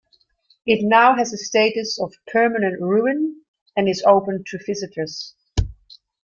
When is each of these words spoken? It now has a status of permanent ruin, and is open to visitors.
It 0.65 0.79
now 0.83 1.15
has 1.17 1.31
a 1.31 1.37
status 1.37 1.99
of 2.01 2.11
permanent 2.25 2.81
ruin, 2.81 3.43
and 3.77 3.87
is 3.87 4.01
open 4.03 4.43
to 4.47 4.57
visitors. 4.65 5.35